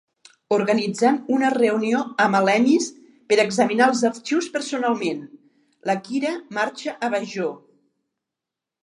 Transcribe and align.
Organitzant 0.55 1.17
una 1.39 1.49
reunió 1.55 1.99
amb 2.23 2.37
Alenis 2.39 2.87
per 3.33 3.37
examinar 3.43 3.89
els 3.93 4.01
arxius 4.09 4.47
personalment, 4.57 5.21
la 5.91 5.97
Kira 6.09 6.33
marxa 6.61 6.97
a 7.07 7.11
Bajor. 7.17 7.53